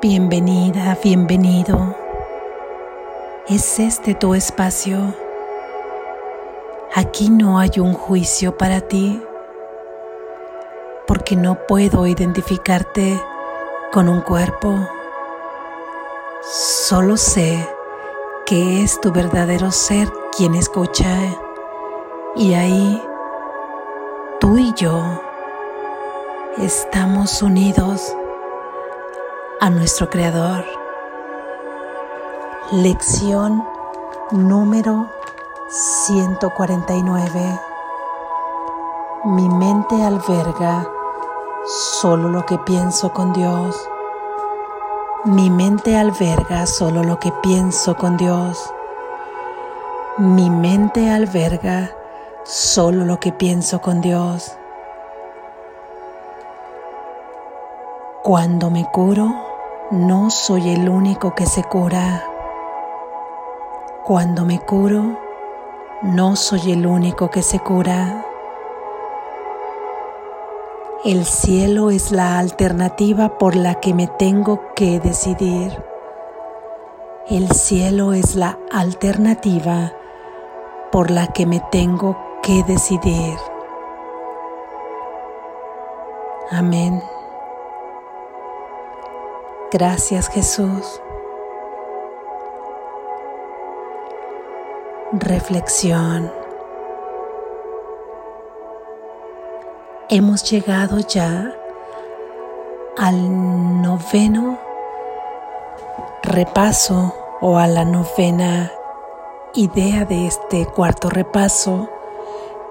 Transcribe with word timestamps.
Bienvenida, 0.00 0.96
bienvenido. 1.02 1.96
Es 3.48 3.80
este 3.80 4.14
tu 4.14 4.32
espacio. 4.34 5.12
Aquí 6.94 7.30
no 7.30 7.58
hay 7.58 7.80
un 7.80 7.94
juicio 7.94 8.56
para 8.56 8.80
ti, 8.80 9.20
porque 11.08 11.34
no 11.34 11.66
puedo 11.66 12.06
identificarte 12.06 13.20
con 13.90 14.08
un 14.08 14.20
cuerpo. 14.20 14.72
Solo 16.42 17.16
sé 17.16 17.68
que 18.46 18.84
es 18.84 19.00
tu 19.00 19.10
verdadero 19.10 19.72
ser 19.72 20.12
quien 20.36 20.54
escucha. 20.54 21.08
Y 22.36 22.54
ahí, 22.54 23.02
tú 24.38 24.58
y 24.58 24.72
yo 24.74 25.02
estamos 26.56 27.42
unidos 27.42 28.14
a 29.60 29.70
nuestro 29.70 30.08
Creador. 30.08 30.64
Lección 32.70 33.64
número 34.30 35.10
149. 35.68 37.60
Mi 39.24 39.48
mente 39.48 40.00
alberga 40.04 40.86
solo 42.00 42.28
lo 42.28 42.46
que 42.46 42.56
pienso 42.58 43.12
con 43.12 43.32
Dios. 43.32 43.76
Mi 45.24 45.50
mente 45.50 45.96
alberga 45.96 46.64
solo 46.66 47.02
lo 47.02 47.18
que 47.18 47.32
pienso 47.42 47.96
con 47.96 48.16
Dios. 48.16 48.72
Mi 50.18 50.50
mente 50.50 51.10
alberga 51.10 51.90
solo 52.44 53.04
lo 53.04 53.18
que 53.18 53.32
pienso 53.32 53.80
con 53.80 54.00
Dios. 54.00 54.52
Cuando 58.22 58.70
me 58.70 58.84
curo, 58.92 59.47
no 59.90 60.28
soy 60.28 60.68
el 60.68 60.88
único 60.88 61.34
que 61.34 61.46
se 61.46 61.64
cura. 61.64 62.22
Cuando 64.04 64.44
me 64.44 64.60
curo, 64.60 65.18
no 66.02 66.36
soy 66.36 66.72
el 66.72 66.86
único 66.86 67.30
que 67.30 67.42
se 67.42 67.58
cura. 67.58 68.24
El 71.04 71.24
cielo 71.24 71.90
es 71.90 72.12
la 72.12 72.38
alternativa 72.38 73.38
por 73.38 73.56
la 73.56 73.76
que 73.76 73.94
me 73.94 74.08
tengo 74.08 74.74
que 74.74 75.00
decidir. 75.00 75.82
El 77.30 77.50
cielo 77.52 78.12
es 78.12 78.34
la 78.34 78.58
alternativa 78.70 79.92
por 80.92 81.10
la 81.10 81.28
que 81.28 81.46
me 81.46 81.60
tengo 81.70 82.18
que 82.42 82.62
decidir. 82.64 83.38
Amén. 86.50 87.02
Gracias 89.70 90.30
Jesús. 90.30 90.98
Reflexión. 95.12 96.32
Hemos 100.08 100.50
llegado 100.50 101.00
ya 101.00 101.54
al 102.96 103.82
noveno 103.82 104.58
repaso 106.22 107.14
o 107.42 107.58
a 107.58 107.66
la 107.66 107.84
novena 107.84 108.72
idea 109.52 110.06
de 110.06 110.28
este 110.28 110.64
cuarto 110.64 111.10
repaso 111.10 111.90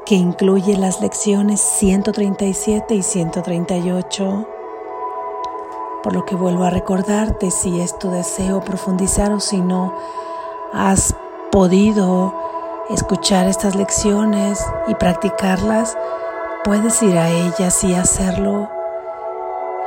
que 0.08 0.16
incluye 0.16 0.76
las 0.78 1.00
lecciones 1.00 1.62
137 1.62 2.96
y 2.96 3.04
138 3.04 4.57
por 6.04 6.14
lo 6.14 6.26
que 6.26 6.36
vuelvo 6.36 6.64
a 6.64 6.70
recordarte 6.70 7.52
si 7.52 7.82
es 7.82 7.98
tu 7.98 8.10
deseo 8.10 8.62
profundizar 8.62 9.32
o 9.32 9.40
si 9.40 9.62
no 9.62 9.94
has 10.74 11.16
podido 11.52 12.34
escuchar 12.90 13.48
estas 13.48 13.76
lecciones 13.76 14.66
y 14.88 14.96
practicarlas, 14.96 15.98
puedes 16.64 17.02
ir 17.04 17.18
a 17.18 17.30
ellas 17.30 17.84
y 17.84 17.94
hacerlo 17.96 18.70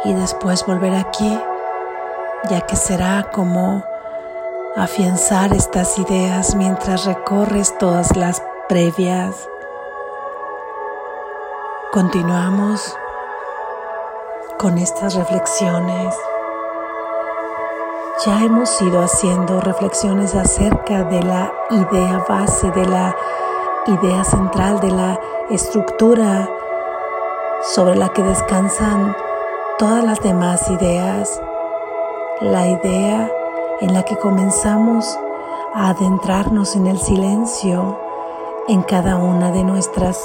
y 0.05 0.13
después 0.13 0.65
volver 0.67 0.95
aquí, 0.95 1.39
ya 2.49 2.63
que 2.63 2.77
será 2.77 3.31
como 3.33 3.85
afianzar 4.77 5.53
estas 5.53 5.99
ideas 5.99 6.55
mientras 6.55 7.05
recorres 7.05 7.77
todas 7.79 8.17
las 8.17 8.43
previas. 8.69 9.49
Continuamos 11.93 12.97
con 14.61 14.77
estas 14.77 15.15
reflexiones. 15.15 16.15
Ya 18.27 18.45
hemos 18.45 18.83
ido 18.83 19.01
haciendo 19.01 19.59
reflexiones 19.59 20.35
acerca 20.35 21.03
de 21.05 21.23
la 21.23 21.51
idea 21.71 22.23
base, 22.29 22.71
de 22.73 22.85
la 22.85 23.17
idea 23.87 24.23
central, 24.23 24.79
de 24.81 24.91
la 24.91 25.19
estructura 25.49 26.47
sobre 27.63 27.97
la 27.97 28.11
que 28.11 28.23
descansan 28.23 29.17
todas 29.79 30.05
las 30.05 30.21
demás 30.21 30.69
ideas. 30.69 31.41
La 32.43 32.69
idea 32.69 33.33
en 33.81 33.95
la 33.95 34.03
que 34.03 34.19
comenzamos 34.19 35.19
a 35.73 35.89
adentrarnos 35.89 36.77
en 36.77 36.87
el 36.87 36.99
silencio 36.99 37.99
en 38.69 38.83
cada 38.83 39.17
una 39.17 39.53
de 39.53 39.65
nuestras 39.65 40.23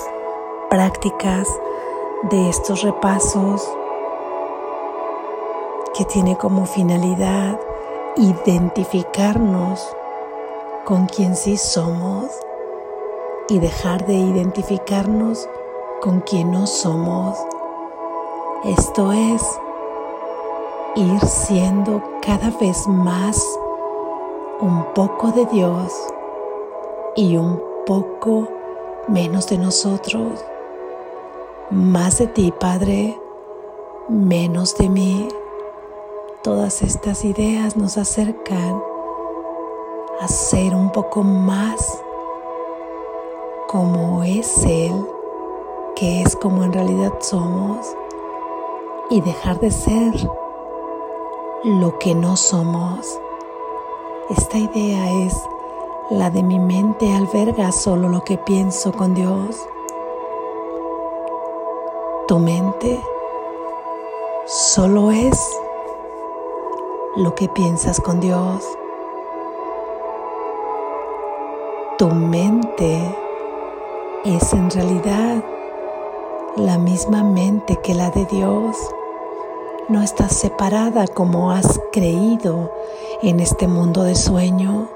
prácticas 0.70 1.48
de 2.24 2.50
estos 2.50 2.82
repasos 2.82 3.66
que 5.98 6.06
tiene 6.06 6.38
como 6.38 6.66
finalidad 6.66 7.60
identificarnos 8.18 9.88
con 10.86 11.06
quien 11.06 11.36
sí 11.36 11.58
somos 11.58 12.26
y 13.50 13.60
dejar 13.60 14.06
de 14.06 14.14
identificarnos 14.14 15.48
con 16.02 16.22
quien 16.22 16.52
no 16.52 16.68
somos. 16.68 17.38
Esto 18.64 19.12
es 19.12 19.42
ir 20.96 21.20
siendo 21.22 22.02
cada 22.22 22.52
vez 22.52 22.88
más 22.88 23.42
un 24.60 24.86
poco 24.94 25.32
de 25.32 25.46
Dios 25.46 25.94
y 27.16 27.38
un 27.38 27.62
poco 27.86 28.48
menos 29.08 29.48
de 29.48 29.58
nosotros. 29.58 30.44
Más 31.70 32.20
de 32.20 32.28
ti, 32.28 32.54
Padre, 32.58 33.20
menos 34.08 34.78
de 34.78 34.90
mí. 34.90 35.28
Todas 36.46 36.84
estas 36.84 37.26
ideas 37.26 37.76
nos 37.76 37.98
acercan 37.98 38.80
a 40.22 40.28
ser 40.28 40.76
un 40.76 40.92
poco 40.92 41.24
más 41.24 42.00
como 43.68 44.22
es 44.24 44.64
Él, 44.64 44.94
que 45.96 46.22
es 46.22 46.36
como 46.36 46.64
en 46.64 46.72
realidad 46.72 47.14
somos, 47.20 47.88
y 49.10 49.22
dejar 49.22 49.60
de 49.60 49.72
ser 49.72 50.14
lo 51.64 51.98
que 51.98 52.14
no 52.14 52.38
somos. 52.38 53.20
Esta 54.30 54.60
idea 54.60 55.26
es 55.26 55.36
la 56.12 56.30
de 56.30 56.44
mi 56.44 56.60
mente 56.60 57.12
alberga 57.12 57.72
solo 57.72 58.08
lo 58.08 58.24
que 58.24 58.38
pienso 58.38 58.92
con 58.92 59.16
Dios. 59.16 59.68
Tu 62.28 62.38
mente 62.38 63.02
solo 64.46 65.10
es 65.10 65.65
lo 67.16 67.34
que 67.36 67.48
piensas 67.48 68.00
con 68.02 68.20
Dios. 68.20 68.64
Tu 71.98 72.08
mente 72.08 73.16
es 74.26 74.54
en 74.54 74.70
realidad 74.70 75.44
la 76.58 76.78
misma 76.78 77.24
mente 77.24 77.78
que 77.78 77.94
la 77.94 78.10
de 78.10 78.26
Dios. 78.26 78.76
No 79.88 80.02
estás 80.02 80.36
separada 80.36 81.08
como 81.08 81.52
has 81.52 81.80
creído 81.92 82.72
en 83.22 83.40
este 83.40 83.68
mundo 83.68 84.04
de 84.04 84.16
sueño. 84.16 84.90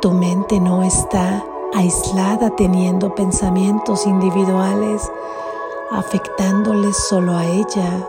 Tu 0.00 0.12
mente 0.12 0.60
no 0.60 0.82
está 0.82 1.44
aislada 1.74 2.50
teniendo 2.56 3.14
pensamientos 3.14 4.06
individuales 4.06 5.10
afectándoles 5.90 6.96
solo 7.08 7.32
a 7.36 7.44
ella 7.44 8.08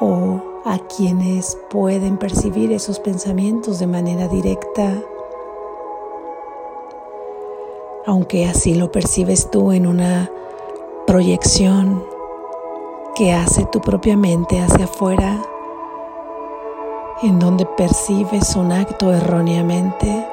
o 0.00 0.37
a 0.68 0.78
quienes 0.80 1.58
pueden 1.70 2.18
percibir 2.18 2.72
esos 2.72 3.00
pensamientos 3.00 3.78
de 3.78 3.86
manera 3.86 4.28
directa, 4.28 5.02
aunque 8.04 8.44
así 8.46 8.74
lo 8.74 8.92
percibes 8.92 9.50
tú 9.50 9.72
en 9.72 9.86
una 9.86 10.30
proyección 11.06 12.04
que 13.14 13.32
hace 13.32 13.64
tu 13.64 13.80
propia 13.80 14.16
mente 14.18 14.60
hacia 14.60 14.84
afuera, 14.84 15.42
en 17.22 17.38
donde 17.38 17.64
percibes 17.64 18.54
un 18.54 18.70
acto 18.70 19.12
erróneamente, 19.14 20.26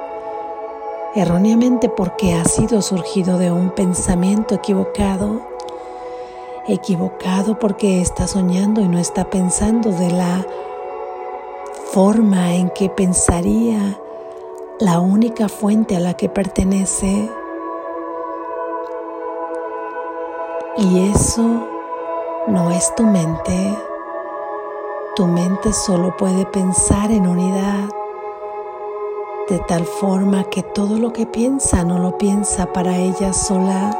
erróneamente 1.16 1.88
porque 1.88 2.34
ha 2.34 2.44
sido 2.44 2.82
surgido 2.82 3.38
de 3.38 3.52
un 3.52 3.70
pensamiento 3.70 4.56
equivocado 4.56 5.55
equivocado 6.68 7.60
porque 7.60 8.02
está 8.02 8.28
soñando 8.28 8.82
y 8.82 8.88
no 8.88 9.00
está 9.00 9.30
pensando 9.30 9.92
de 9.92 10.12
la 10.12 10.46
forma 11.92 12.56
en 12.56 12.70
que 12.70 12.90
pensaría 12.90 14.00
la 14.80 15.00
única 15.00 15.48
fuente 15.48 15.96
a 15.96 16.00
la 16.00 16.16
que 16.16 16.28
pertenece. 16.28 17.30
Y 20.78 21.10
eso 21.10 21.68
no 22.48 22.72
es 22.72 22.94
tu 22.96 23.04
mente. 23.04 23.78
Tu 25.16 25.26
mente 25.26 25.72
solo 25.72 26.18
puede 26.18 26.46
pensar 26.46 27.10
en 27.12 27.26
unidad, 27.26 27.88
de 29.48 29.60
tal 29.60 29.86
forma 29.86 30.44
que 30.50 30.62
todo 30.62 30.98
lo 31.00 31.14
que 31.14 31.26
piensa 31.26 31.86
no 31.86 32.00
lo 32.00 32.18
piensa 32.18 32.74
para 32.74 32.98
ella 32.98 33.32
sola, 33.32 33.98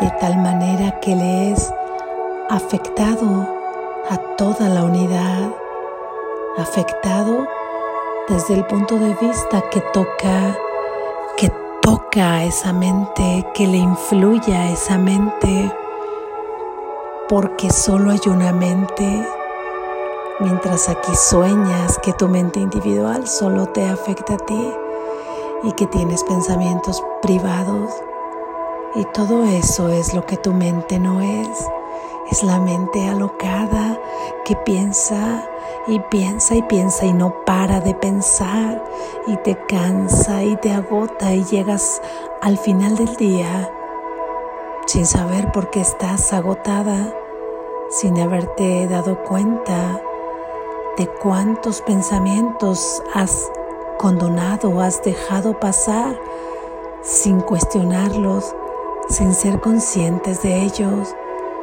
de 0.00 0.10
tal 0.20 0.36
manera 0.36 1.00
que 1.00 1.14
le 1.14 1.52
es 1.52 1.72
afectado 2.50 3.48
a 4.10 4.18
toda 4.36 4.68
la 4.68 4.84
unidad, 4.84 5.50
afectado 6.58 7.46
desde 8.28 8.54
el 8.54 8.64
punto 8.66 8.96
de 8.98 9.14
vista 9.14 9.62
que 9.70 9.80
toca, 9.92 10.56
que 11.36 11.50
toca 11.82 12.34
a 12.34 12.44
esa 12.44 12.72
mente, 12.72 13.46
que 13.54 13.66
le 13.66 13.78
influye 13.78 14.54
a 14.54 14.70
esa 14.70 14.98
mente, 14.98 15.72
porque 17.28 17.70
solo 17.70 18.10
hay 18.10 18.20
una 18.26 18.52
mente 18.52 19.26
Mientras 20.38 20.90
aquí 20.90 21.14
sueñas 21.14 21.98
que 22.02 22.12
tu 22.12 22.28
mente 22.28 22.60
individual 22.60 23.26
solo 23.26 23.68
te 23.68 23.88
afecta 23.88 24.34
a 24.34 24.36
ti 24.36 24.70
y 25.62 25.72
que 25.72 25.86
tienes 25.86 26.22
pensamientos 26.24 27.02
privados. 27.22 27.90
Y 28.94 29.04
todo 29.12 29.44
eso 29.44 29.88
es 29.88 30.14
lo 30.14 30.24
que 30.24 30.36
tu 30.36 30.52
mente 30.52 30.98
no 30.98 31.20
es. 31.20 31.48
Es 32.30 32.42
la 32.42 32.58
mente 32.58 33.06
alocada 33.06 34.00
que 34.44 34.56
piensa 34.56 35.48
y 35.86 36.00
piensa 36.00 36.54
y 36.54 36.62
piensa 36.62 37.06
y 37.06 37.12
no 37.12 37.44
para 37.44 37.80
de 37.80 37.94
pensar 37.94 38.82
y 39.26 39.36
te 39.36 39.56
cansa 39.66 40.42
y 40.42 40.56
te 40.56 40.72
agota 40.72 41.32
y 41.32 41.44
llegas 41.44 42.02
al 42.40 42.58
final 42.58 42.96
del 42.96 43.14
día 43.16 43.70
sin 44.86 45.04
saber 45.04 45.50
por 45.50 45.70
qué 45.70 45.80
estás 45.80 46.32
agotada, 46.32 47.12
sin 47.90 48.18
haberte 48.20 48.86
dado 48.86 49.22
cuenta 49.24 50.00
de 50.96 51.08
cuántos 51.08 51.82
pensamientos 51.82 53.02
has 53.12 53.50
condonado, 53.98 54.80
has 54.80 55.02
dejado 55.02 55.58
pasar 55.58 56.18
sin 57.02 57.40
cuestionarlos, 57.40 58.54
sin 59.08 59.34
ser 59.34 59.60
conscientes 59.60 60.42
de 60.42 60.62
ellos. 60.62 61.14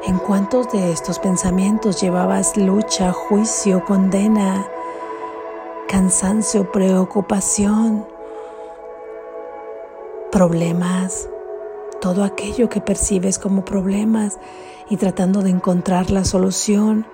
¿En 0.06 0.18
cuántos 0.18 0.72
de 0.72 0.92
estos 0.92 1.20
pensamientos 1.20 2.02
llevabas 2.02 2.58
lucha, 2.58 3.14
juicio, 3.14 3.86
condena, 3.86 4.68
cansancio, 5.88 6.72
preocupación, 6.72 8.06
problemas? 10.32 11.30
Todo 12.02 12.26
aquello 12.26 12.68
que 12.68 12.82
percibes 12.82 13.40
como 13.40 13.64
problemas 13.64 14.40
y 14.90 14.98
tratando 14.98 15.42
de 15.42 15.52
encontrar 15.52 16.12
la 16.12 16.26
solución 16.26 17.06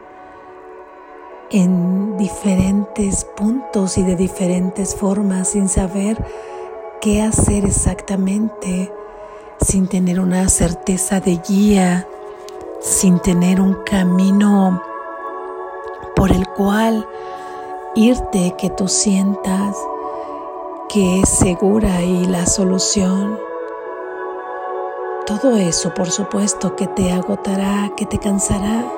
en 1.52 2.18
diferentes 2.18 3.24
puntos 3.24 3.98
y 3.98 4.04
de 4.04 4.16
diferentes 4.16 4.96
formas 4.96 5.50
sin 5.50 5.70
saber 5.70 6.24
qué 7.02 7.22
hacer 7.22 7.66
exactamente, 7.66 8.92
sin 9.62 9.88
tener 9.88 10.20
una 10.20 10.48
certeza 10.50 11.20
de 11.20 11.40
guía, 11.48 12.08
sin 12.80 13.20
tener 13.20 13.60
un 13.62 13.76
camino 13.84 14.82
por 16.16 16.32
el 16.32 16.48
cual 16.50 17.08
irte 17.96 18.56
que 18.58 18.70
tú 18.70 18.88
sientas 18.88 19.76
que 20.90 21.20
es 21.20 21.30
segura 21.30 22.02
y 22.02 22.26
la 22.26 22.46
solución. 22.46 23.38
Todo 25.28 25.56
eso, 25.58 25.94
por 25.94 26.10
supuesto, 26.10 26.76
que 26.76 26.88
te 26.88 27.12
agotará, 27.12 27.92
que 27.96 28.06
te 28.06 28.18
cansará 28.18 28.92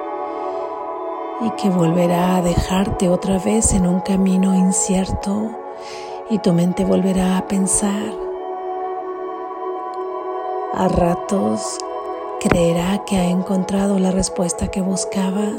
y 1.42 1.50
que 1.62 1.70
volverá 1.70 2.38
a 2.38 2.42
dejarte 2.42 3.10
otra 3.10 3.40
vez 3.40 3.74
en 3.74 3.88
un 3.88 4.00
camino 4.00 4.56
incierto 4.56 5.52
y 6.30 6.40
tu 6.40 6.54
mente 6.54 6.86
volverá 6.86 7.38
a 7.38 7.48
pensar. 7.48 8.31
A 10.74 10.88
ratos 10.88 11.78
creerá 12.40 13.04
que 13.06 13.18
ha 13.18 13.26
encontrado 13.26 14.00
la 14.00 14.12
respuesta 14.12 14.70
que 14.70 14.82
buscaba, 14.82 15.56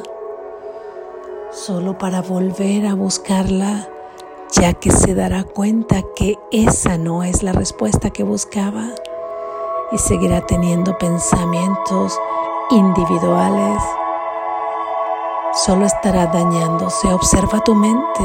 solo 1.53 1.99
para 1.99 2.23
volver 2.23 2.87
a 2.87 2.95
buscarla, 2.95 3.89
ya 4.53 4.75
que 4.75 4.91
se 4.91 5.15
dará 5.15 5.45
cuenta 5.45 6.03
que 6.17 6.39
esa 6.51 6.99
no 6.99 7.23
es 7.23 7.43
la 7.43 7.53
respuesta 7.53 8.11
que 8.11 8.23
buscaba 8.23 8.89
y 9.93 9.99
seguirá 9.99 10.47
teniendo 10.47 10.97
pensamientos 10.99 12.19
individuales 12.71 13.83
solo 15.53 15.85
estará 15.87 16.27
dañándose. 16.27 17.13
Observa 17.13 17.61
tu 17.61 17.75
mente. 17.75 18.25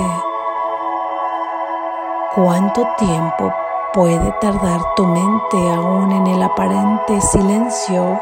¿Cuánto 2.36 2.88
tiempo 2.98 3.54
puede 3.97 4.31
tardar 4.39 4.79
tu 4.95 5.07
mente 5.07 5.57
aún 5.73 6.11
en 6.11 6.27
el 6.27 6.44
aparente 6.44 7.19
silencio 7.19 8.21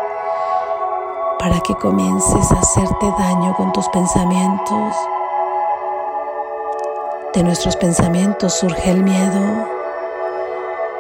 para 1.38 1.60
que 1.60 1.76
comiences 1.76 2.50
a 2.54 2.60
hacerte 2.60 3.14
daño 3.20 3.54
con 3.58 3.74
tus 3.74 3.90
pensamientos? 3.90 4.96
De 7.34 7.44
nuestros 7.44 7.76
pensamientos 7.76 8.54
surge 8.54 8.90
el 8.90 9.04
miedo. 9.04 9.68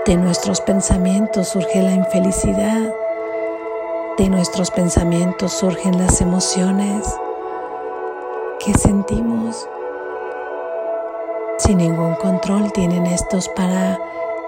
De 0.06 0.18
nuestros 0.18 0.60
pensamientos 0.60 1.48
surge 1.48 1.82
la 1.82 1.94
infelicidad. 1.94 2.94
De 4.18 4.28
nuestros 4.28 4.72
pensamientos 4.72 5.54
surgen 5.54 5.98
las 5.98 6.20
emociones 6.20 7.08
que 8.60 8.74
sentimos. 8.74 9.70
Sin 11.60 11.78
ningún 11.78 12.16
control 12.16 12.74
tienen 12.74 13.06
estos 13.06 13.48
para 13.48 13.98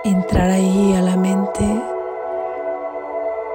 entrar 0.03 0.49
ahí 0.49 0.93
a 0.95 1.01
la 1.01 1.15
mente. 1.17 1.63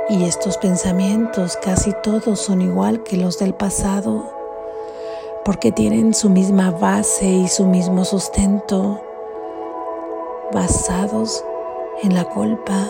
Y 0.08 0.24
estos 0.24 0.58
pensamientos 0.58 1.56
casi 1.56 1.92
todos 2.02 2.40
son 2.40 2.60
igual 2.60 3.02
que 3.02 3.16
los 3.16 3.38
del 3.38 3.54
pasado, 3.54 4.24
porque 5.44 5.72
tienen 5.72 6.14
su 6.14 6.28
misma 6.28 6.70
base 6.70 7.26
y 7.26 7.48
su 7.48 7.66
mismo 7.66 8.04
sustento, 8.04 9.00
basados 10.52 11.44
en 12.02 12.14
la 12.14 12.24
culpa, 12.24 12.88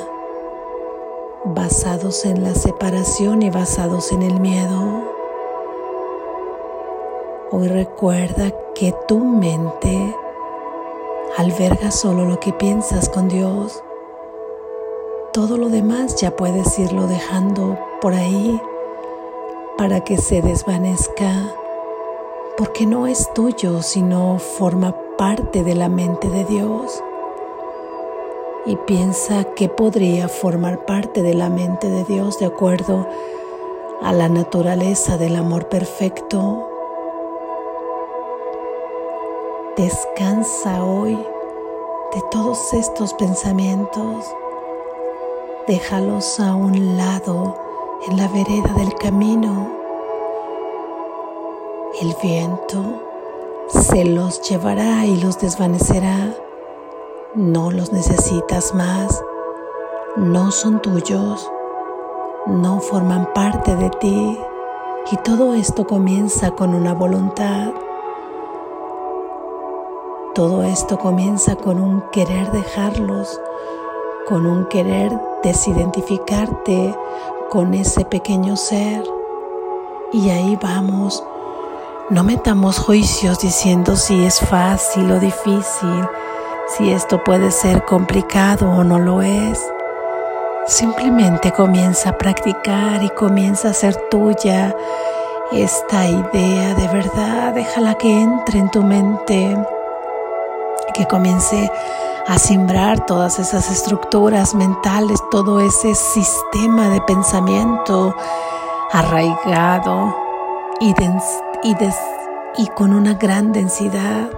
basados 1.44 2.24
en 2.24 2.42
la 2.42 2.54
separación 2.54 3.42
y 3.42 3.50
basados 3.50 4.10
en 4.12 4.22
el 4.22 4.40
miedo. 4.40 5.02
Hoy 7.50 7.68
recuerda 7.68 8.50
que 8.74 8.94
tu 9.06 9.18
mente 9.18 10.16
alberga 11.36 11.90
solo 11.90 12.24
lo 12.24 12.38
que 12.40 12.52
piensas 12.52 13.08
con 13.08 13.28
Dios. 13.28 13.82
Todo 15.32 15.56
lo 15.56 15.70
demás 15.70 16.16
ya 16.16 16.36
puedes 16.36 16.78
irlo 16.78 17.06
dejando 17.06 17.78
por 18.00 18.12
ahí 18.12 18.60
para 19.78 20.04
que 20.04 20.18
se 20.18 20.42
desvanezca, 20.42 21.54
porque 22.56 22.84
no 22.84 23.06
es 23.06 23.32
tuyo, 23.32 23.82
sino 23.82 24.38
forma 24.38 24.94
parte 25.16 25.64
de 25.64 25.74
la 25.74 25.88
mente 25.88 26.28
de 26.28 26.44
Dios. 26.44 27.02
Y 28.66 28.76
piensa 28.76 29.44
que 29.44 29.68
podría 29.68 30.28
formar 30.28 30.84
parte 30.84 31.22
de 31.22 31.34
la 31.34 31.48
mente 31.48 31.88
de 31.88 32.04
Dios 32.04 32.38
de 32.38 32.46
acuerdo 32.46 33.08
a 34.02 34.12
la 34.12 34.28
naturaleza 34.28 35.16
del 35.16 35.36
amor 35.36 35.68
perfecto 35.68 36.71
Descansa 39.76 40.84
hoy 40.84 41.14
de 41.14 42.22
todos 42.30 42.74
estos 42.74 43.14
pensamientos. 43.14 44.26
Déjalos 45.66 46.38
a 46.40 46.54
un 46.54 46.98
lado 46.98 47.56
en 48.06 48.18
la 48.18 48.28
vereda 48.28 48.74
del 48.76 48.92
camino. 48.96 49.70
El 52.02 52.14
viento 52.22 53.02
se 53.68 54.04
los 54.04 54.42
llevará 54.42 55.06
y 55.06 55.18
los 55.18 55.40
desvanecerá. 55.40 56.34
No 57.34 57.70
los 57.70 57.94
necesitas 57.94 58.74
más. 58.74 59.24
No 60.16 60.50
son 60.50 60.82
tuyos. 60.82 61.50
No 62.46 62.80
forman 62.80 63.32
parte 63.32 63.74
de 63.74 63.88
ti. 63.88 64.38
Y 65.10 65.16
todo 65.24 65.54
esto 65.54 65.86
comienza 65.86 66.50
con 66.50 66.74
una 66.74 66.92
voluntad. 66.92 67.72
Todo 70.34 70.62
esto 70.62 70.98
comienza 70.98 71.56
con 71.56 71.78
un 71.78 72.00
querer 72.10 72.50
dejarlos, 72.52 73.38
con 74.26 74.46
un 74.46 74.64
querer 74.64 75.12
desidentificarte 75.42 76.96
con 77.50 77.74
ese 77.74 78.06
pequeño 78.06 78.56
ser 78.56 79.04
Y 80.10 80.30
ahí 80.30 80.58
vamos. 80.62 81.22
No 82.08 82.24
metamos 82.24 82.78
juicios 82.78 83.40
diciendo 83.40 83.94
si 83.96 84.24
es 84.24 84.40
fácil 84.40 85.10
o 85.10 85.20
difícil, 85.20 86.08
si 86.66 86.90
esto 86.90 87.22
puede 87.22 87.50
ser 87.50 87.84
complicado 87.84 88.70
o 88.70 88.84
no 88.84 88.98
lo 88.98 89.20
es. 89.20 89.62
Simplemente 90.66 91.52
comienza 91.52 92.10
a 92.10 92.18
practicar 92.18 93.02
y 93.02 93.10
comienza 93.10 93.68
a 93.68 93.74
ser 93.74 93.96
tuya 94.10 94.74
esta 95.52 96.08
idea 96.08 96.74
de 96.74 96.88
verdad. 96.88 97.52
Déjala 97.52 97.96
que 97.96 98.22
entre 98.22 98.60
en 98.60 98.70
tu 98.70 98.82
mente, 98.82 99.58
que 100.92 101.06
comience 101.06 101.70
a 102.26 102.38
simbrar 102.38 103.04
todas 103.06 103.38
esas 103.38 103.70
estructuras 103.70 104.54
mentales, 104.54 105.20
todo 105.30 105.60
ese 105.60 105.94
sistema 105.94 106.88
de 106.88 107.00
pensamiento 107.00 108.14
arraigado 108.92 110.16
y, 110.80 110.94
y 112.56 112.66
con 112.68 112.92
una 112.92 113.14
gran 113.14 113.52
densidad. 113.52 114.30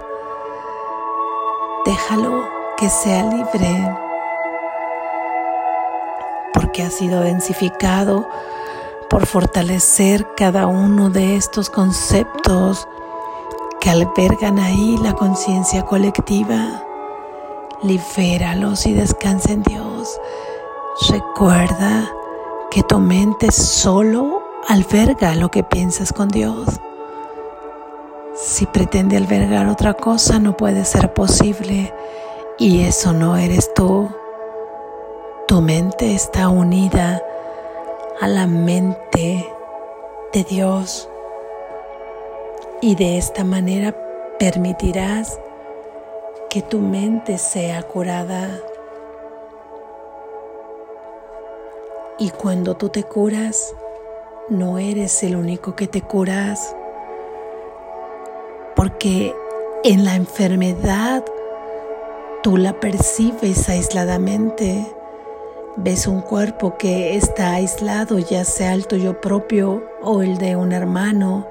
Déjalo 1.85 2.43
que 2.77 2.89
sea 2.89 3.23
libre 3.23 3.95
porque 6.53 6.83
ha 6.83 6.89
sido 6.89 7.21
densificado 7.21 8.27
por 9.09 9.25
fortalecer 9.25 10.27
cada 10.35 10.67
uno 10.67 11.09
de 11.09 11.35
estos 11.35 11.69
conceptos 11.69 12.87
que 13.85 13.91
albergan 13.91 14.57
ahí 14.57 14.97
la 15.03 15.13
conciencia 15.13 15.83
colectiva. 15.83 16.83
Libéralos 17.83 18.87
y 18.87 18.93
descansa 18.93 19.51
en 19.51 19.61
Dios. 19.61 20.19
Recuerda 21.07 22.11
que 22.71 22.81
tu 22.81 22.97
mente 22.97 23.51
solo 23.51 24.41
alberga 24.67 25.35
lo 25.35 25.51
que 25.51 25.63
piensas 25.63 26.11
con 26.11 26.29
Dios. 26.29 26.67
Si 28.33 28.65
pretende 28.65 29.17
albergar 29.17 29.67
otra 29.67 29.93
cosa 29.93 30.39
no 30.39 30.57
puede 30.57 30.83
ser 30.83 31.13
posible 31.13 31.93
y 32.57 32.85
eso 32.85 33.13
no 33.13 33.37
eres 33.37 33.71
tú. 33.75 34.09
Tu 35.47 35.61
mente 35.61 36.15
está 36.15 36.49
unida 36.49 37.21
a 38.19 38.27
la 38.27 38.47
mente 38.47 39.47
de 40.33 40.43
Dios 40.43 41.07
y 42.81 42.95
de 42.95 43.17
esta 43.17 43.43
manera 43.43 43.95
permitirás 44.37 45.39
que 46.49 46.61
tu 46.61 46.79
mente 46.79 47.37
sea 47.37 47.83
curada. 47.83 48.49
Y 52.17 52.29
cuando 52.29 52.75
tú 52.75 52.89
te 52.89 53.03
curas, 53.03 53.73
no 54.49 54.77
eres 54.77 55.23
el 55.23 55.35
único 55.35 55.75
que 55.75 55.87
te 55.87 56.01
curas, 56.01 56.75
porque 58.75 59.33
en 59.83 60.05
la 60.05 60.15
enfermedad 60.15 61.23
tú 62.41 62.57
la 62.57 62.79
percibes 62.79 63.67
aisladamente. 63.69 64.85
Ves 65.77 66.07
un 66.07 66.21
cuerpo 66.21 66.77
que 66.77 67.17
está 67.17 67.55
aislado, 67.55 68.19
ya 68.19 68.45
sea 68.45 68.73
el 68.73 68.87
tuyo 68.87 69.19
propio 69.19 69.83
o 70.01 70.21
el 70.21 70.37
de 70.37 70.55
un 70.55 70.71
hermano. 70.71 71.47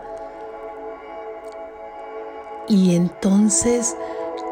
Y 2.68 2.94
entonces 2.94 3.96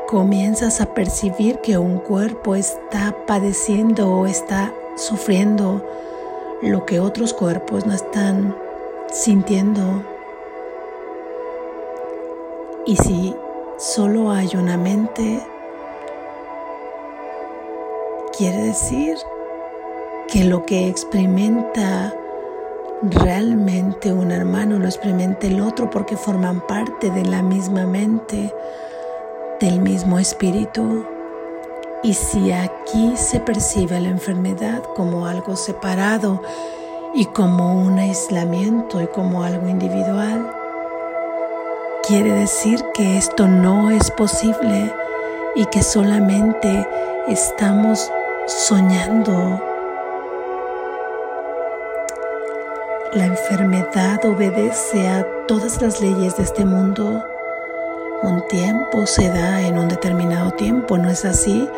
comienzas 0.07 0.81
a 0.81 0.93
percibir 0.93 1.61
que 1.61 1.79
un 1.79 1.99
cuerpo 1.99 2.55
está 2.55 3.17
padeciendo 3.27 4.11
o 4.11 4.27
está 4.27 4.73
sufriendo 4.97 5.83
lo 6.61 6.85
que 6.85 7.01
otros 7.01 7.33
cuerpos 7.33 7.87
no 7.87 7.95
están 7.95 8.55
sintiendo. 9.11 10.05
Y 12.85 12.97
si 12.97 13.35
solo 13.79 14.31
hay 14.31 14.51
una 14.55 14.77
mente, 14.77 15.43
quiere 18.37 18.65
decir 18.65 19.17
que 20.29 20.45
lo 20.45 20.65
que 20.67 20.89
experimenta 20.89 22.15
realmente 23.03 24.13
un 24.13 24.31
hermano 24.31 24.79
lo 24.79 24.87
experimenta 24.87 25.47
el 25.47 25.61
otro 25.61 25.91
porque 25.91 26.17
forman 26.17 26.61
parte 26.67 27.11
de 27.11 27.25
la 27.25 27.43
misma 27.43 27.85
mente 27.87 28.55
del 29.61 29.81
mismo 29.81 30.19
espíritu. 30.19 31.07
Y 32.03 32.15
si 32.15 32.53
aquí 32.53 33.17
se 33.17 33.41
percibe 33.41 34.01
la 34.01 34.09
enfermedad 34.09 34.83
como 34.97 35.27
algo 35.27 35.57
separado 35.57 36.43
y 37.15 37.27
como 37.27 37.81
un 37.81 37.99
aislamiento 37.99 39.01
y 39.01 39.07
como 39.07 39.45
algo 39.45 39.69
individual, 39.69 40.51
quiere 42.07 42.33
decir 42.33 42.85
que 42.95 43.19
esto 43.19 43.47
no 43.47 43.91
es 43.91 44.11
posible 44.11 44.93
y 45.55 45.67
que 45.67 45.83
solamente 45.83 46.87
estamos 47.29 48.11
soñando. 48.47 49.72
La 53.13 53.27
enfermedad 53.27 54.25
obedece 54.25 55.07
a 55.07 55.27
todas 55.47 55.83
las 55.83 56.01
leyes 56.01 56.37
de 56.39 56.45
este 56.45 56.65
mundo 56.65 57.23
un 58.23 58.47
tiempo 58.49 59.05
se 59.05 59.29
da 59.29 59.61
en 59.61 59.77
un 59.79 59.89
determinado 59.89 60.53
tiempo, 60.53 60.97
¿no 60.97 61.11
es 61.11 61.25
así? 61.25 61.69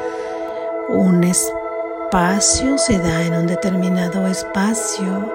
Un 0.88 1.24
espacio 1.24 2.78
se 2.78 2.98
da 2.98 3.24
en 3.24 3.34
un 3.34 3.46
determinado 3.48 4.28
espacio, 4.28 5.32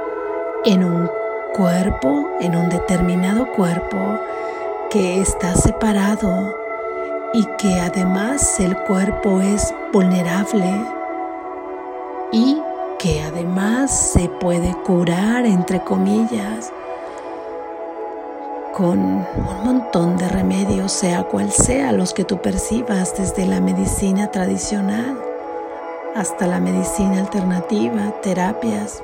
en 0.64 0.86
un 0.86 1.10
cuerpo, 1.54 2.30
en 2.40 2.56
un 2.56 2.70
determinado 2.70 3.52
cuerpo 3.52 4.20
que 4.90 5.20
está 5.20 5.54
separado 5.56 6.56
y 7.34 7.44
que 7.58 7.80
además 7.80 8.60
el 8.60 8.78
cuerpo 8.84 9.42
es 9.42 9.74
vulnerable 9.92 10.82
y 12.32 12.62
que 13.00 13.22
además 13.22 14.12
se 14.12 14.28
puede 14.28 14.76
curar, 14.84 15.46
entre 15.46 15.82
comillas, 15.82 16.72
con 18.76 19.00
un 19.00 19.64
montón 19.64 20.18
de 20.18 20.28
remedios, 20.28 20.92
sea 20.92 21.24
cual 21.24 21.50
sea 21.50 21.94
los 21.94 22.14
que 22.14 22.26
tú 22.26 22.42
percibas, 22.42 23.18
desde 23.18 23.46
la 23.46 23.62
medicina 23.62 24.32
tradicional 24.32 25.18
hasta 26.14 26.46
la 26.46 26.60
medicina 26.60 27.20
alternativa, 27.20 28.14
terapias, 28.22 29.02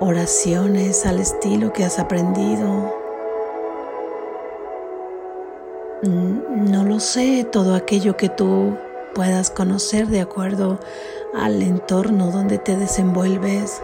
oraciones 0.00 1.04
al 1.04 1.18
estilo 1.18 1.74
que 1.74 1.84
has 1.84 1.98
aprendido. 1.98 2.94
No 6.02 6.84
lo 6.84 7.00
sé, 7.00 7.44
todo 7.44 7.74
aquello 7.74 8.16
que 8.16 8.30
tú 8.30 8.76
puedas 9.16 9.50
conocer 9.50 10.08
de 10.08 10.20
acuerdo 10.20 10.78
al 11.34 11.62
entorno 11.62 12.30
donde 12.30 12.58
te 12.58 12.76
desenvuelves. 12.76 13.82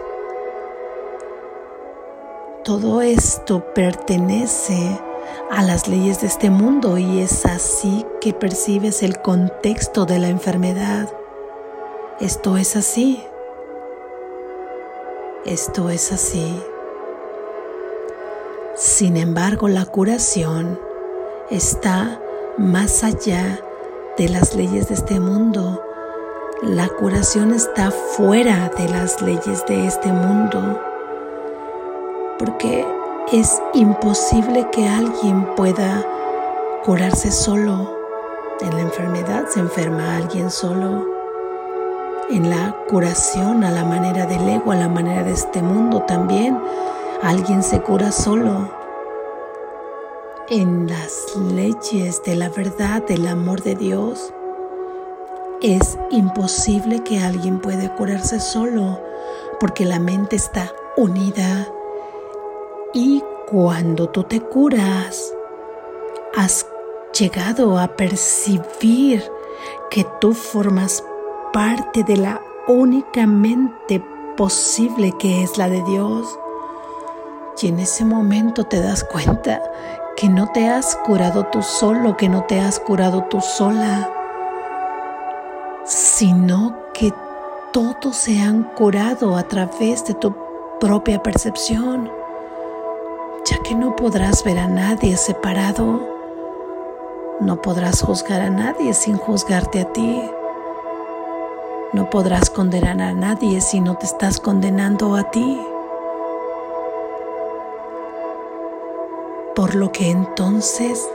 Todo 2.63 3.01
esto 3.01 3.73
pertenece 3.73 5.01
a 5.49 5.63
las 5.63 5.87
leyes 5.87 6.21
de 6.21 6.27
este 6.27 6.51
mundo 6.51 6.99
y 6.99 7.21
es 7.21 7.47
así 7.47 8.05
que 8.21 8.31
percibes 8.31 9.01
el 9.01 9.23
contexto 9.23 10.05
de 10.05 10.19
la 10.19 10.27
enfermedad. 10.27 11.09
Esto 12.19 12.57
es 12.57 12.75
así. 12.75 13.23
Esto 15.47 15.89
es 15.89 16.11
así. 16.11 16.61
Sin 18.75 19.17
embargo, 19.17 19.67
la 19.67 19.87
curación 19.87 20.79
está 21.49 22.21
más 22.59 23.03
allá 23.03 23.59
de 24.17 24.29
las 24.29 24.55
leyes 24.55 24.89
de 24.89 24.95
este 24.95 25.19
mundo. 25.19 25.81
La 26.61 26.87
curación 26.87 27.53
está 27.53 27.91
fuera 27.91 28.71
de 28.77 28.87
las 28.89 29.21
leyes 29.21 29.65
de 29.67 29.87
este 29.87 30.11
mundo 30.11 30.79
porque 32.37 32.85
es 33.31 33.61
imposible 33.73 34.67
que 34.71 34.87
alguien 34.87 35.55
pueda 35.55 36.05
curarse 36.83 37.31
solo. 37.31 37.97
En 38.61 38.75
la 38.75 38.81
enfermedad 38.81 39.45
se 39.47 39.59
enferma 39.59 40.17
alguien 40.17 40.51
solo. 40.51 41.05
En 42.29 42.49
la 42.49 42.75
curación 42.89 43.63
a 43.63 43.71
la 43.71 43.83
manera 43.83 44.25
del 44.25 44.47
ego, 44.47 44.71
a 44.71 44.75
la 44.75 44.89
manera 44.89 45.23
de 45.23 45.31
este 45.31 45.61
mundo 45.61 46.01
también, 46.03 46.59
alguien 47.21 47.63
se 47.63 47.81
cura 47.81 48.11
solo. 48.11 48.82
En 50.55 50.87
las 50.87 51.35
leyes 51.35 52.21
de 52.21 52.35
la 52.35 52.47
verdad, 52.47 53.01
del 53.01 53.25
amor 53.27 53.63
de 53.63 53.73
Dios, 53.73 54.31
es 55.63 55.97
imposible 56.11 57.01
que 57.03 57.17
alguien 57.17 57.59
pueda 57.59 57.95
curarse 57.95 58.39
solo, 58.39 59.01
porque 59.59 59.83
la 59.83 59.97
mente 59.97 60.35
está 60.35 60.71
unida 60.95 61.67
y 62.93 63.23
cuando 63.49 64.09
tú 64.09 64.25
te 64.25 64.41
curas, 64.41 65.33
has 66.37 66.67
llegado 67.17 67.79
a 67.79 67.87
percibir 67.87 69.23
que 69.89 70.05
tú 70.21 70.35
formas 70.35 71.03
parte 71.51 72.03
de 72.03 72.17
la 72.17 72.39
únicamente 72.67 74.05
posible 74.37 75.13
que 75.17 75.41
es 75.41 75.57
la 75.57 75.67
de 75.67 75.81
Dios. 75.81 76.27
Y 77.59 77.69
en 77.69 77.79
ese 77.79 78.05
momento 78.05 78.65
te 78.65 78.81
das 78.81 79.03
cuenta 79.03 79.61
que 80.23 80.29
no 80.29 80.47
te 80.47 80.69
has 80.69 80.95
curado 80.95 81.47
tú 81.47 81.61
solo, 81.61 82.15
que 82.15 82.29
no 82.29 82.45
te 82.45 82.61
has 82.61 82.79
curado 82.79 83.25
tú 83.25 83.41
sola, 83.41 84.09
sino 85.83 86.77
que 86.93 87.13
todos 87.73 88.15
se 88.15 88.39
han 88.39 88.63
curado 88.63 89.35
a 89.35 89.43
través 89.43 90.05
de 90.05 90.13
tu 90.13 90.33
propia 90.79 91.21
percepción, 91.21 92.09
ya 93.43 93.57
que 93.63 93.75
no 93.75 93.97
podrás 93.97 94.45
ver 94.45 94.59
a 94.59 94.67
nadie 94.69 95.17
separado, 95.17 95.99
no 97.41 97.61
podrás 97.61 98.01
juzgar 98.01 98.39
a 98.39 98.49
nadie 98.49 98.93
sin 98.93 99.17
juzgarte 99.17 99.81
a 99.81 99.91
ti. 99.91 100.23
No 101.91 102.09
podrás 102.09 102.49
condenar 102.49 103.01
a 103.01 103.13
nadie 103.13 103.59
si 103.59 103.81
no 103.81 103.97
te 103.97 104.05
estás 104.05 104.39
condenando 104.39 105.17
a 105.17 105.31
ti. 105.31 105.59
Por 109.55 109.75
lo 109.75 109.91
que 109.91 110.09
entonces 110.09 111.07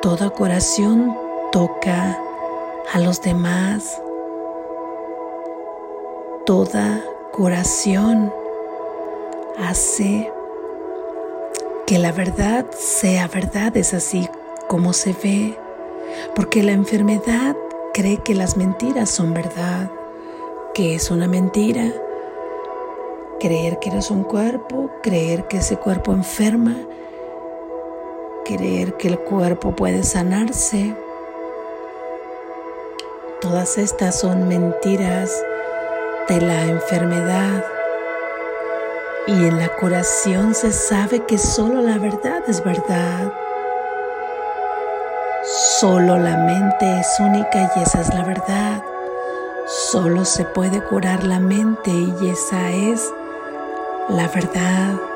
toda 0.00 0.30
curación 0.30 1.14
toca 1.52 2.18
a 2.92 3.00
los 3.00 3.20
demás. 3.20 4.00
Toda 6.46 7.02
curación 7.32 8.32
hace 9.58 10.32
que 11.86 11.98
la 11.98 12.12
verdad 12.12 12.66
sea 12.72 13.28
verdad, 13.28 13.76
es 13.76 13.92
así 13.92 14.28
como 14.66 14.92
se 14.92 15.12
ve, 15.12 15.58
porque 16.34 16.62
la 16.62 16.72
enfermedad 16.72 17.56
cree 17.92 18.18
que 18.18 18.34
las 18.34 18.56
mentiras 18.56 19.10
son 19.10 19.34
verdad, 19.34 19.90
que 20.72 20.94
es 20.94 21.10
una 21.10 21.28
mentira. 21.28 21.92
Creer 23.38 23.78
que 23.78 23.90
eres 23.90 24.10
un 24.10 24.22
cuerpo, 24.24 24.90
creer 25.02 25.46
que 25.46 25.58
ese 25.58 25.76
cuerpo 25.76 26.12
enferma, 26.12 26.74
creer 28.44 28.94
que 28.94 29.08
el 29.08 29.18
cuerpo 29.18 29.74
puede 29.74 30.02
sanarse. 30.02 30.94
Todas 33.40 33.78
estas 33.78 34.20
son 34.20 34.48
mentiras 34.48 35.30
de 36.28 36.40
la 36.40 36.66
enfermedad. 36.66 37.64
Y 39.26 39.32
en 39.32 39.58
la 39.58 39.68
curación 39.76 40.54
se 40.54 40.72
sabe 40.72 41.20
que 41.26 41.38
solo 41.38 41.80
la 41.80 41.98
verdad 41.98 42.42
es 42.46 42.62
verdad. 42.62 43.32
Solo 45.78 46.18
la 46.18 46.36
mente 46.38 47.00
es 47.00 47.06
única 47.20 47.72
y 47.76 47.82
esa 47.82 48.00
es 48.00 48.14
la 48.14 48.24
verdad. 48.24 48.82
Solo 49.66 50.24
se 50.24 50.44
puede 50.44 50.82
curar 50.82 51.24
la 51.24 51.40
mente 51.40 51.90
y 51.90 52.28
esa 52.28 52.70
es 52.70 53.10
la 54.08 54.28
verdad. 54.28 55.13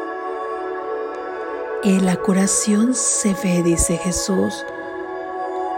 La 1.84 2.16
curación 2.16 2.92
se 2.92 3.34
ve, 3.34 3.62
dice 3.62 3.98
Jesús, 3.98 4.64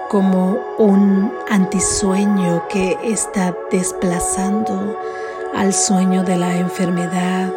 como 0.08 0.58
un 0.78 1.30
antisueño 1.50 2.66
que 2.68 2.96
está 3.02 3.54
desplazando 3.70 4.96
al 5.54 5.74
sueño 5.74 6.24
de 6.24 6.38
la 6.38 6.56
enfermedad. 6.56 7.52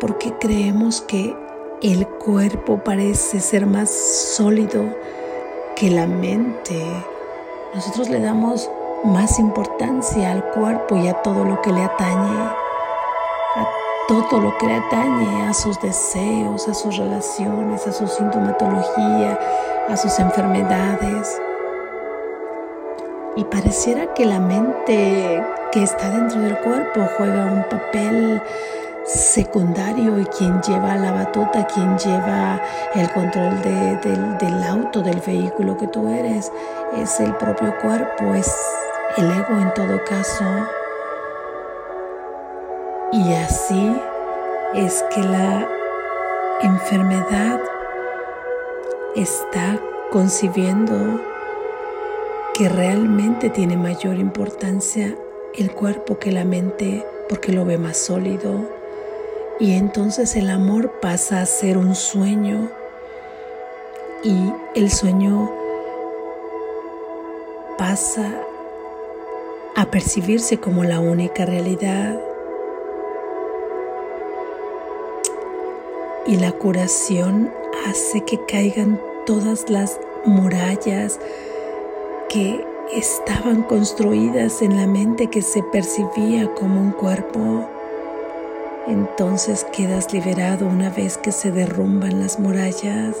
Porque 0.00 0.32
creemos 0.40 1.02
que 1.02 1.36
el 1.82 2.08
cuerpo 2.08 2.78
parece 2.78 3.40
ser 3.40 3.66
más 3.66 3.90
sólido 3.90 4.84
que 5.76 5.90
la 5.90 6.06
mente. 6.06 6.82
Nosotros 7.74 8.08
le 8.08 8.20
damos 8.20 8.70
más 9.04 9.38
importancia 9.38 10.32
al 10.32 10.50
cuerpo 10.52 10.96
y 10.96 11.08
a 11.08 11.20
todo 11.20 11.44
lo 11.44 11.60
que 11.60 11.72
le 11.72 11.82
atañe, 11.82 12.48
todo 14.06 14.40
lo 14.40 14.56
que 14.58 14.66
le 14.66 14.74
atañe, 14.74 15.46
a 15.46 15.54
sus 15.54 15.80
deseos, 15.80 16.68
a 16.68 16.74
sus 16.74 16.96
relaciones, 16.96 17.86
a 17.86 17.92
su 17.92 18.06
sintomatología, 18.06 19.38
a 19.88 19.96
sus 19.96 20.18
enfermedades. 20.18 21.40
Y 23.36 23.44
pareciera 23.44 24.12
que 24.14 24.26
la 24.26 24.40
mente 24.40 25.44
que 25.72 25.82
está 25.82 26.10
dentro 26.10 26.40
del 26.40 26.58
cuerpo 26.58 27.00
juega 27.16 27.46
un 27.46 27.64
papel 27.68 28.42
secundario 29.06 30.20
y 30.20 30.24
quien 30.26 30.60
lleva 30.62 30.96
la 30.96 31.12
batuta, 31.12 31.66
quien 31.66 31.98
lleva 31.98 32.60
el 32.94 33.10
control 33.12 33.60
del 33.62 34.64
auto, 34.64 35.02
del 35.02 35.20
vehículo 35.20 35.76
que 35.76 35.88
tú 35.88 36.08
eres, 36.08 36.52
es 36.96 37.20
el 37.20 37.34
propio 37.36 37.74
cuerpo, 37.80 38.34
es 38.34 38.54
el 39.16 39.30
ego 39.30 39.58
en 39.58 39.72
todo 39.74 40.02
caso. 40.04 40.44
Y 43.14 43.32
así 43.32 43.94
es 44.74 45.04
que 45.14 45.22
la 45.22 45.68
enfermedad 46.62 47.60
está 49.14 49.78
concibiendo 50.10 51.20
que 52.54 52.68
realmente 52.68 53.50
tiene 53.50 53.76
mayor 53.76 54.16
importancia 54.16 55.14
el 55.54 55.70
cuerpo 55.70 56.18
que 56.18 56.32
la 56.32 56.44
mente 56.44 57.06
porque 57.28 57.52
lo 57.52 57.64
ve 57.64 57.78
más 57.78 57.98
sólido, 57.98 58.68
y 59.60 59.74
entonces 59.74 60.34
el 60.34 60.50
amor 60.50 60.94
pasa 61.00 61.40
a 61.40 61.46
ser 61.46 61.78
un 61.78 61.94
sueño 61.94 62.68
y 64.24 64.52
el 64.74 64.90
sueño 64.90 65.52
pasa 67.78 68.28
a 69.76 69.86
percibirse 69.86 70.58
como 70.58 70.82
la 70.82 70.98
única 70.98 71.46
realidad. 71.46 72.33
Y 76.26 76.36
la 76.36 76.52
curación 76.52 77.52
hace 77.86 78.22
que 78.24 78.38
caigan 78.46 79.00
todas 79.26 79.68
las 79.68 80.00
murallas 80.24 81.20
que 82.28 82.64
estaban 82.92 83.62
construidas 83.62 84.62
en 84.62 84.76
la 84.76 84.86
mente 84.86 85.28
que 85.28 85.42
se 85.42 85.62
percibía 85.62 86.52
como 86.54 86.80
un 86.80 86.92
cuerpo. 86.92 87.68
Entonces 88.86 89.64
quedas 89.72 90.12
liberado 90.12 90.66
una 90.66 90.90
vez 90.90 91.18
que 91.18 91.32
se 91.32 91.50
derrumban 91.50 92.20
las 92.20 92.38
murallas 92.38 93.16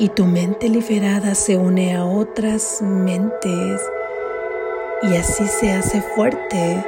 y 0.00 0.08
tu 0.08 0.24
mente 0.24 0.70
liberada 0.70 1.34
se 1.34 1.58
une 1.58 1.94
a 1.94 2.06
otras 2.06 2.80
mentes. 2.80 3.82
Y 5.02 5.14
así 5.14 5.46
se 5.46 5.72
hace 5.72 6.00
fuerte, 6.00 6.82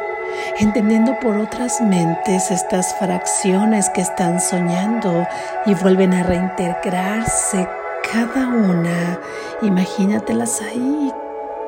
entendiendo 0.58 1.18
por 1.20 1.36
otras 1.36 1.80
mentes 1.80 2.50
estas 2.50 2.94
fracciones 2.94 3.88
que 3.90 4.00
están 4.00 4.40
soñando 4.40 5.26
y 5.66 5.74
vuelven 5.74 6.14
a 6.14 6.22
reintegrarse 6.22 7.68
cada 8.12 8.48
una. 8.48 9.18
Imagínatelas 9.62 10.60
ahí 10.62 11.12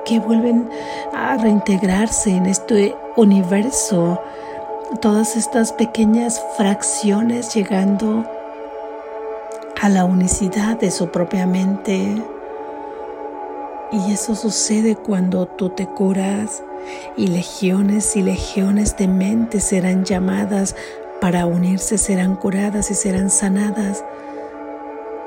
que 0.04 0.18
vuelven 0.18 0.68
a 1.14 1.36
reintegrarse 1.36 2.30
en 2.30 2.46
este 2.46 2.94
universo 3.16 4.20
todas 5.00 5.36
estas 5.36 5.72
pequeñas 5.72 6.44
fracciones 6.56 7.54
llegando 7.54 8.24
a 9.80 9.88
la 9.88 10.04
unicidad 10.04 10.78
de 10.78 10.90
su 10.90 11.10
propia 11.10 11.46
mente. 11.46 12.22
Y 13.92 14.12
eso 14.12 14.34
sucede 14.34 14.96
cuando 14.96 15.46
tú 15.46 15.70
te 15.70 15.86
curas 15.86 16.62
y 17.16 17.28
legiones 17.28 18.16
y 18.16 18.22
legiones 18.22 18.96
de 18.96 19.08
mentes 19.08 19.64
serán 19.64 20.04
llamadas 20.04 20.74
para 21.20 21.46
unirse, 21.46 21.98
serán 21.98 22.36
curadas 22.36 22.90
y 22.90 22.94
serán 22.94 23.30
sanadas. 23.30 24.04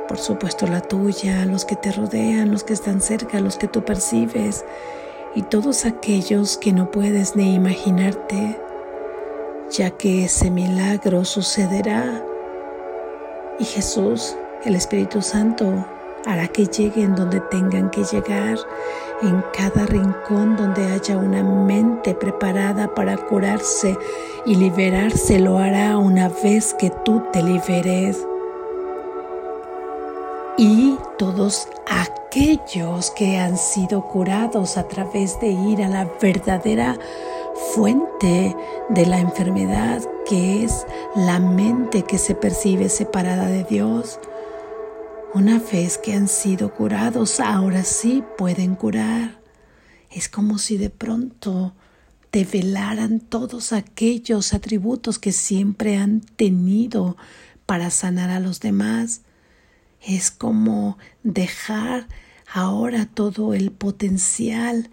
Por 0.07 0.17
supuesto 0.17 0.67
la 0.67 0.81
tuya, 0.81 1.45
los 1.45 1.65
que 1.65 1.75
te 1.75 1.91
rodean, 1.91 2.51
los 2.51 2.63
que 2.63 2.73
están 2.73 3.01
cerca, 3.01 3.39
los 3.39 3.57
que 3.57 3.67
tú 3.67 3.83
percibes 3.83 4.65
y 5.35 5.43
todos 5.43 5.85
aquellos 5.85 6.57
que 6.57 6.73
no 6.73 6.91
puedes 6.91 7.35
ni 7.35 7.53
imaginarte 7.53 8.57
ya 9.69 9.89
que 9.91 10.25
ese 10.25 10.49
milagro 10.49 11.25
sucederá 11.25 12.23
y 13.59 13.65
Jesús, 13.65 14.35
el 14.63 14.75
Espíritu 14.75 15.21
Santo, 15.21 15.85
hará 16.27 16.47
que 16.49 16.65
lleguen 16.65 17.15
donde 17.15 17.39
tengan 17.39 17.89
que 17.89 18.03
llegar, 18.03 18.57
en 19.21 19.43
cada 19.53 19.85
rincón 19.85 20.57
donde 20.57 20.85
haya 20.85 21.17
una 21.17 21.41
mente 21.41 22.13
preparada 22.13 22.93
para 22.93 23.17
curarse 23.17 23.97
y 24.45 24.55
liberarse, 24.55 25.39
lo 25.39 25.57
hará 25.57 25.97
una 25.97 26.29
vez 26.29 26.75
que 26.75 26.91
tú 27.03 27.23
te 27.31 27.41
liberes. 27.41 28.25
Y 30.57 30.97
todos 31.17 31.67
aquellos 31.87 33.11
que 33.11 33.37
han 33.37 33.57
sido 33.57 34.01
curados 34.07 34.77
a 34.77 34.87
través 34.87 35.39
de 35.39 35.47
ir 35.47 35.83
a 35.83 35.87
la 35.87 36.07
verdadera 36.21 36.97
fuente 37.73 38.55
de 38.89 39.05
la 39.05 39.19
enfermedad, 39.19 40.01
que 40.27 40.63
es 40.63 40.85
la 41.15 41.39
mente 41.39 42.03
que 42.03 42.17
se 42.17 42.35
percibe 42.35 42.89
separada 42.89 43.47
de 43.47 43.63
Dios. 43.63 44.19
Una 45.37 45.59
vez 45.59 45.99
que 45.99 46.13
han 46.13 46.27
sido 46.27 46.73
curados, 46.73 47.39
ahora 47.39 47.83
sí 47.83 48.23
pueden 48.39 48.73
curar. 48.73 49.39
Es 50.09 50.29
como 50.29 50.57
si 50.57 50.77
de 50.77 50.89
pronto 50.89 51.75
develaran 52.31 53.19
todos 53.19 53.71
aquellos 53.71 54.55
atributos 54.55 55.19
que 55.19 55.31
siempre 55.31 55.95
han 55.95 56.21
tenido 56.21 57.17
para 57.67 57.91
sanar 57.91 58.31
a 58.31 58.39
los 58.39 58.61
demás. 58.61 59.21
Es 60.01 60.31
como 60.31 60.97
dejar 61.21 62.07
ahora 62.51 63.05
todo 63.05 63.53
el 63.53 63.69
potencial, 63.69 64.89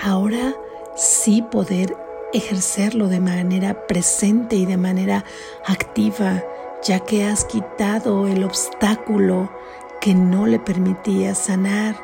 ahora 0.00 0.54
sí 0.96 1.42
poder 1.42 1.94
ejercerlo 2.32 3.08
de 3.08 3.20
manera 3.20 3.86
presente 3.86 4.56
y 4.56 4.64
de 4.64 4.78
manera 4.78 5.26
activa, 5.66 6.42
ya 6.82 7.00
que 7.00 7.24
has 7.24 7.44
quitado 7.44 8.26
el 8.26 8.44
obstáculo 8.44 9.50
que 10.00 10.14
no 10.14 10.46
le 10.46 10.58
permitía 10.58 11.34
sanar. 11.34 11.96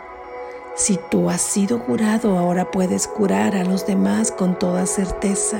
Si 0.74 0.98
tú 1.10 1.30
has 1.30 1.40
sido 1.40 1.82
curado, 1.84 2.38
ahora 2.38 2.70
puedes 2.70 3.08
curar 3.08 3.56
a 3.56 3.64
los 3.64 3.86
demás 3.86 4.30
con 4.30 4.58
toda 4.58 4.84
certeza, 4.86 5.58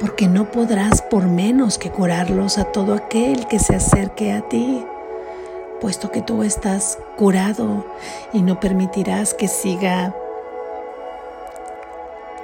porque 0.00 0.26
no 0.26 0.50
podrás 0.50 1.02
por 1.02 1.26
menos 1.26 1.76
que 1.76 1.90
curarlos 1.90 2.56
a 2.56 2.64
todo 2.64 2.94
aquel 2.94 3.46
que 3.46 3.58
se 3.58 3.76
acerque 3.76 4.32
a 4.32 4.40
ti, 4.48 4.84
puesto 5.80 6.10
que 6.10 6.22
tú 6.22 6.42
estás 6.42 6.98
curado 7.16 7.84
y 8.32 8.40
no 8.40 8.58
permitirás 8.58 9.34
que 9.34 9.48
siga 9.48 10.14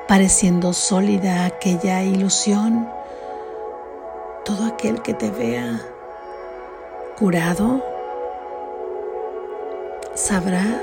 pareciendo 0.07 0.75
sólida 0.75 1.47
aquella 1.47 2.03
ilusión. 2.03 3.00
Todo 4.45 4.65
aquel 4.65 5.03
que 5.03 5.15
te 5.15 5.31
vea 5.31 5.81
curado 7.19 7.85
sabrá 10.15 10.83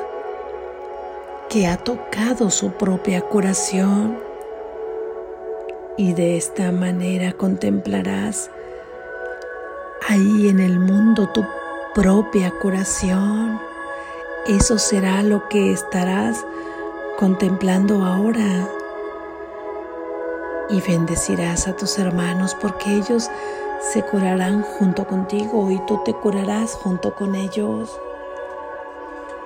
que 1.50 1.66
ha 1.68 1.78
tocado 1.78 2.50
su 2.52 2.72
propia 2.72 3.22
curación 3.22 4.20
y 5.98 6.14
de 6.14 6.38
esta 6.38 6.72
manera 6.72 7.34
contemplarás 7.34 8.52
ahí 10.08 10.50
en 10.50 10.60
el 10.60 10.80
mundo 10.80 11.28
tu 11.30 11.44
propia 11.96 12.52
curación. 12.62 13.60
Eso 14.46 14.78
será 14.78 15.24
lo 15.24 15.48
que 15.50 15.72
estarás 15.72 16.46
contemplando 17.18 18.04
ahora 18.06 18.70
y 20.70 20.82
bendecirás 20.82 21.68
a 21.68 21.76
tus 21.76 21.98
hermanos 21.98 22.56
porque 22.60 22.96
ellos 22.96 23.30
se 23.80 24.04
curarán 24.04 24.64
junto 24.64 25.06
contigo 25.06 25.72
y 25.72 25.80
tú 25.86 26.02
te 26.04 26.14
curarás 26.14 26.74
junto 26.74 27.14
con 27.16 27.36
ellos. 27.36 28.00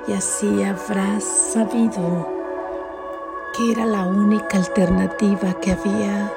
Y 0.07 0.13
así 0.13 0.63
habrás 0.63 1.23
sabido 1.23 2.27
que 3.55 3.71
era 3.71 3.85
la 3.85 4.05
única 4.05 4.57
alternativa 4.57 5.53
que 5.61 5.71
había. 5.71 6.33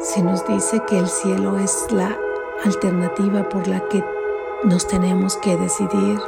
Se 0.00 0.22
nos 0.22 0.46
dice 0.46 0.80
que 0.86 0.98
el 0.98 1.08
cielo 1.08 1.58
es 1.58 1.86
la 1.90 2.16
alternativa 2.64 3.48
por 3.48 3.66
la 3.68 3.80
que 3.88 4.04
nos 4.64 4.86
tenemos 4.86 5.36
que 5.38 5.56
decidir. 5.56 6.18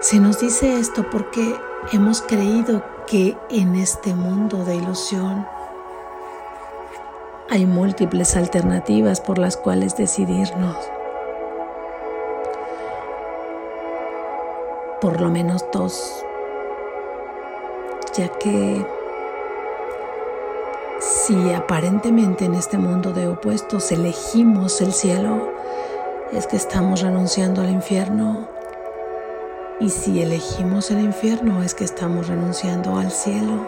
Se 0.00 0.18
nos 0.18 0.40
dice 0.40 0.78
esto 0.78 1.04
porque 1.10 1.54
hemos 1.92 2.22
creído 2.22 2.82
que 3.10 3.36
en 3.50 3.74
este 3.74 4.14
mundo 4.14 4.64
de 4.64 4.76
ilusión 4.76 5.44
hay 7.48 7.66
múltiples 7.66 8.36
alternativas 8.36 9.20
por 9.20 9.36
las 9.36 9.56
cuales 9.56 9.96
decidirnos. 9.96 10.76
Por 15.00 15.20
lo 15.20 15.28
menos 15.28 15.64
dos, 15.72 16.24
ya 18.14 18.28
que 18.28 18.86
si 21.00 21.52
aparentemente 21.52 22.44
en 22.44 22.54
este 22.54 22.78
mundo 22.78 23.12
de 23.12 23.26
opuestos 23.26 23.90
elegimos 23.90 24.80
el 24.80 24.92
cielo, 24.92 25.48
es 26.32 26.46
que 26.46 26.56
estamos 26.56 27.00
renunciando 27.00 27.60
al 27.60 27.70
infierno 27.70 28.59
y 29.80 29.88
si 29.88 30.22
elegimos 30.22 30.90
el 30.90 31.00
infierno 31.00 31.62
es 31.62 31.74
que 31.74 31.84
estamos 31.84 32.28
renunciando 32.28 32.96
al 32.96 33.10
cielo. 33.10 33.66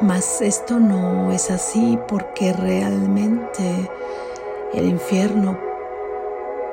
Mas 0.00 0.40
esto 0.40 0.78
no 0.78 1.32
es 1.32 1.50
así 1.50 1.98
porque 2.08 2.52
realmente 2.52 3.90
el 4.72 4.86
infierno 4.86 5.58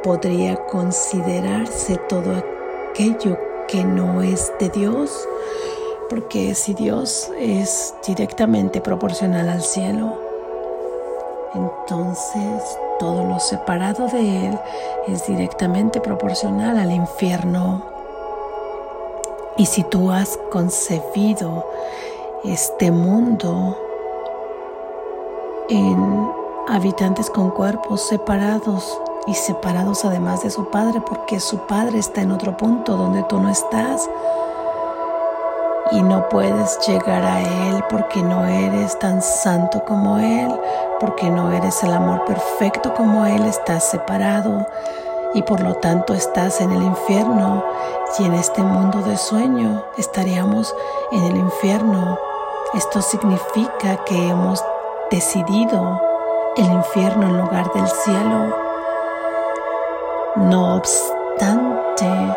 podría 0.03 0.55
considerarse 0.67 1.97
todo 2.07 2.43
aquello 2.91 3.37
que 3.67 3.83
no 3.83 4.21
es 4.21 4.53
de 4.59 4.69
Dios, 4.69 5.27
porque 6.09 6.53
si 6.55 6.73
Dios 6.73 7.31
es 7.37 7.95
directamente 8.05 8.79
proporcional 8.79 9.49
al 9.49 9.61
cielo, 9.61 10.17
entonces 11.53 12.77
todo 12.99 13.23
lo 13.23 13.39
separado 13.39 14.07
de 14.07 14.47
Él 14.47 14.59
es 15.07 15.27
directamente 15.27 16.01
proporcional 16.01 16.77
al 16.77 16.91
infierno. 16.91 17.83
Y 19.57 19.65
si 19.65 19.83
tú 19.83 20.11
has 20.11 20.37
concebido 20.51 21.65
este 22.43 22.91
mundo 22.91 23.77
en 25.69 26.31
habitantes 26.67 27.29
con 27.29 27.51
cuerpos 27.51 28.07
separados 28.07 29.01
y 29.25 29.33
separados 29.33 30.05
además 30.05 30.43
de 30.43 30.49
su 30.49 30.69
Padre, 30.69 31.01
porque 31.01 31.39
su 31.39 31.57
Padre 31.67 31.99
está 31.99 32.21
en 32.21 32.31
otro 32.31 32.55
punto 32.55 32.95
donde 32.95 33.23
tú 33.23 33.39
no 33.39 33.49
estás, 33.49 34.07
y 35.91 36.01
no 36.01 36.27
puedes 36.29 36.79
llegar 36.87 37.23
a 37.23 37.41
Él 37.41 37.83
porque 37.89 38.21
no 38.21 38.45
eres 38.45 38.97
tan 38.99 39.21
santo 39.21 39.83
como 39.85 40.17
Él, 40.17 40.53
porque 40.99 41.29
no 41.29 41.51
eres 41.51 41.83
el 41.83 41.93
amor 41.93 42.25
perfecto 42.25 42.93
como 42.93 43.25
Él, 43.25 43.45
estás 43.45 43.83
separado 43.83 44.65
y 45.33 45.41
por 45.43 45.61
lo 45.61 45.75
tanto 45.75 46.13
estás 46.13 46.61
en 46.61 46.71
el 46.71 46.83
infierno 46.83 47.63
y 48.19 48.25
en 48.25 48.33
este 48.33 48.63
mundo 48.63 49.01
de 49.01 49.17
sueño 49.17 49.83
estaríamos 49.97 50.75
en 51.11 51.23
el 51.23 51.37
infierno. 51.37 52.17
Esto 52.73 53.01
significa 53.01 54.03
que 54.05 54.29
hemos 54.29 54.63
decidido 55.11 56.01
el 56.57 56.65
infierno 56.65 57.27
en 57.27 57.37
lugar 57.37 57.71
del 57.73 57.87
cielo. 57.87 58.55
No 60.37 60.75
obstante, 60.77 62.35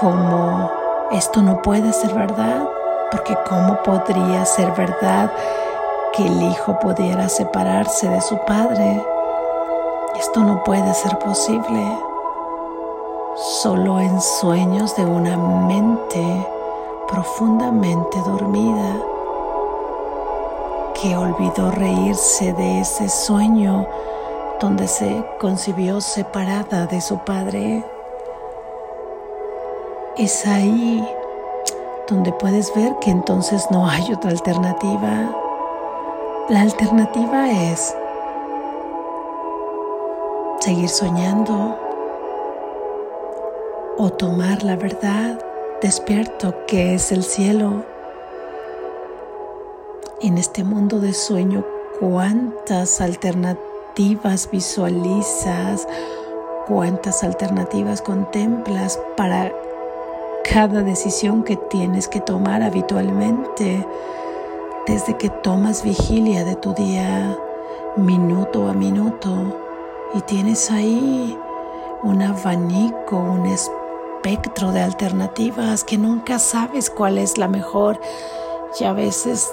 como 0.00 0.79
esto 1.12 1.42
no 1.42 1.60
puede 1.60 1.92
ser 1.92 2.14
verdad, 2.14 2.68
porque 3.10 3.36
¿cómo 3.48 3.82
podría 3.82 4.44
ser 4.44 4.70
verdad 4.72 5.32
que 6.12 6.24
el 6.24 6.42
hijo 6.42 6.78
pudiera 6.78 7.28
separarse 7.28 8.08
de 8.08 8.20
su 8.20 8.38
padre? 8.44 9.04
Esto 10.18 10.40
no 10.40 10.62
puede 10.62 10.94
ser 10.94 11.18
posible. 11.18 11.98
Solo 13.62 13.98
en 14.00 14.20
sueños 14.20 14.94
de 14.94 15.04
una 15.04 15.36
mente 15.36 16.46
profundamente 17.08 18.18
dormida 18.24 18.96
que 21.00 21.16
olvidó 21.16 21.72
reírse 21.72 22.52
de 22.52 22.80
ese 22.82 23.08
sueño 23.08 23.86
donde 24.60 24.86
se 24.86 25.24
concibió 25.40 26.00
separada 26.00 26.86
de 26.86 27.00
su 27.00 27.18
padre. 27.18 27.84
Es 30.20 30.46
ahí 30.46 31.02
donde 32.06 32.30
puedes 32.32 32.74
ver 32.74 32.94
que 33.00 33.10
entonces 33.10 33.66
no 33.70 33.88
hay 33.88 34.12
otra 34.12 34.32
alternativa. 34.32 35.34
La 36.50 36.60
alternativa 36.60 37.50
es 37.50 37.96
seguir 40.58 40.90
soñando 40.90 41.74
o 43.96 44.10
tomar 44.10 44.62
la 44.62 44.76
verdad 44.76 45.42
despierto 45.80 46.66
que 46.66 46.96
es 46.96 47.12
el 47.12 47.24
cielo. 47.24 47.86
En 50.20 50.36
este 50.36 50.64
mundo 50.64 51.00
de 51.00 51.14
sueño, 51.14 51.64
¿cuántas 51.98 53.00
alternativas 53.00 54.50
visualizas? 54.50 55.88
¿Cuántas 56.68 57.24
alternativas 57.24 58.02
contemplas 58.02 59.00
para 59.16 59.50
cada 60.44 60.82
decisión 60.82 61.42
que 61.42 61.56
tienes 61.56 62.08
que 62.08 62.20
tomar 62.20 62.62
habitualmente, 62.62 63.86
desde 64.86 65.16
que 65.16 65.28
tomas 65.28 65.82
vigilia 65.82 66.44
de 66.44 66.56
tu 66.56 66.72
día, 66.74 67.36
minuto 67.96 68.68
a 68.68 68.72
minuto, 68.72 69.30
y 70.14 70.20
tienes 70.22 70.70
ahí 70.70 71.38
un 72.02 72.22
abanico, 72.22 73.16
un 73.16 73.46
espectro 73.46 74.72
de 74.72 74.80
alternativas 74.80 75.84
que 75.84 75.98
nunca 75.98 76.38
sabes 76.38 76.90
cuál 76.90 77.18
es 77.18 77.38
la 77.38 77.48
mejor 77.48 78.00
y 78.78 78.84
a 78.84 78.92
veces 78.92 79.52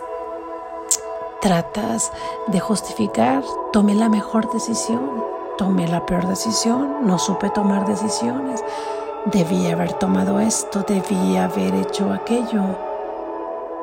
tratas 1.42 2.12
de 2.48 2.60
justificar, 2.60 3.44
tomé 3.72 3.94
la 3.94 4.10
mejor 4.10 4.52
decisión, 4.52 5.24
tomé 5.58 5.88
la 5.88 6.06
peor 6.06 6.28
decisión, 6.28 7.06
no 7.06 7.20
supe 7.20 7.50
tomar 7.50 7.86
decisiones 7.86 8.64
debí 9.32 9.70
haber 9.70 9.94
tomado 9.94 10.40
esto, 10.40 10.84
debí 10.88 11.38
haber 11.38 11.74
hecho 11.76 12.12
aquello. 12.12 12.64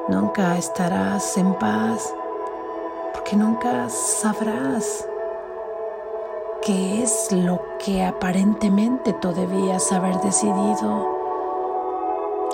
Nunca 0.09 0.57
estarás 0.57 1.37
en 1.37 1.55
paz 1.55 2.13
porque 3.13 3.37
nunca 3.37 3.89
sabrás 3.89 5.07
qué 6.63 7.03
es 7.03 7.31
lo 7.33 7.61
que 7.85 8.05
aparentemente 8.05 9.13
tú 9.15 9.33
debías 9.33 9.93
haber 9.93 10.19
decidido. 10.21 11.09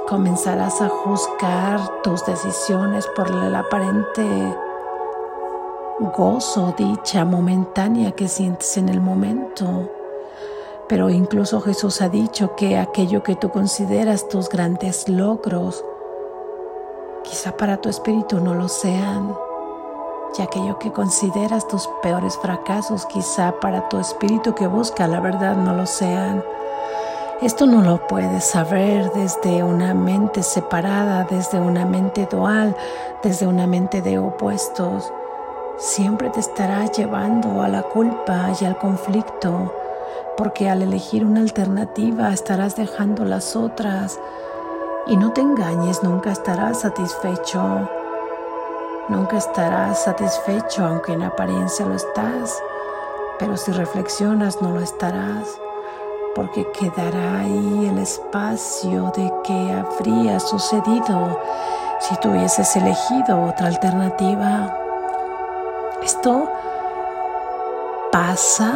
Comenzarás 0.09 0.81
a 0.81 0.89
juzgar 0.89 1.81
tus 2.03 2.25
decisiones 2.27 3.07
por 3.15 3.29
el 3.29 3.55
aparente 3.55 4.57
gozo, 6.17 6.75
dicha 6.77 7.25
momentánea 7.25 8.13
que 8.13 8.27
sientes 8.27 8.77
en 8.77 8.89
el 8.89 9.01
momento. 9.01 10.00
Pero 10.91 11.09
incluso 11.09 11.61
Jesús 11.61 12.03
ha 12.03 12.09
dicho 12.09 12.57
que 12.57 12.77
aquello 12.77 13.23
que 13.23 13.37
tú 13.37 13.51
consideras 13.51 14.29
tus 14.29 14.49
grandes 14.49 15.09
logros, 15.09 15.85
quizá 17.23 17.57
para 17.57 17.77
tu 17.77 17.89
espíritu 17.89 18.41
no 18.41 18.55
lo 18.55 18.69
sean. 18.69 19.33
Y 20.37 20.43
aquello 20.43 20.81
que 20.81 20.91
consideras 20.91 21.69
tus 21.69 21.89
peores 22.03 22.37
fracasos, 22.39 23.07
quizá 23.07 23.55
para 23.61 23.89
tu 23.89 24.01
espíritu 24.01 24.53
que 24.57 24.67
busca 24.67 25.07
la 25.07 25.21
verdad 25.21 25.55
no 25.57 25.75
lo 25.75 25.87
sean. 25.87 26.43
Esto 27.41 27.67
no 27.67 27.83
lo 27.83 28.09
puedes 28.09 28.43
saber 28.43 29.13
desde 29.13 29.63
una 29.63 29.95
mente 29.95 30.43
separada, 30.43 31.25
desde 31.31 31.61
una 31.61 31.87
mente 31.87 32.27
dual, 32.29 32.75
desde 33.23 33.47
una 33.47 33.69
mente 33.69 34.03
de 34.03 34.19
opuestos 34.19 35.13
siempre 35.81 36.29
te 36.29 36.41
estará 36.41 36.85
llevando 36.93 37.63
a 37.63 37.69
la 37.69 37.83
culpa 37.83 38.51
y 38.61 38.65
al 38.67 38.77
conflicto, 38.77 39.73
porque 40.41 40.71
al 40.71 40.81
elegir 40.81 41.23
una 41.23 41.41
alternativa 41.41 42.33
estarás 42.33 42.75
dejando 42.75 43.27
las 43.27 43.57
otras. 43.57 44.19
Y 45.07 45.19
no 45.19 45.33
te 45.33 45.43
engañes, 45.43 46.03
nunca 46.03 46.33
estarás 46.33 46.81
satisfecho. 46.81 47.87
Nunca 49.11 49.37
estarás 49.37 50.03
satisfecho, 50.03 50.87
aunque 50.87 51.13
en 51.13 51.25
apariencia 51.25 51.85
lo 51.85 51.95
estás, 51.95 52.59
pero 53.39 53.59
si 53.59 53.71
reflexionas 53.73 54.63
no 54.63 54.71
lo 54.71 54.81
estarás, 54.81 55.61
porque 56.35 56.67
quedará 56.73 57.41
ahí 57.41 57.89
el 57.91 57.99
espacio 57.99 59.13
de 59.15 59.31
que 59.45 59.73
habría 59.73 60.41
sucedido 60.41 61.39
si 61.99 62.17
tú 62.17 62.31
hubieses 62.31 62.75
elegido 62.77 63.43
otra 63.43 63.67
alternativa. 63.67 64.75
Esto 66.03 66.49
pasa 68.11 68.73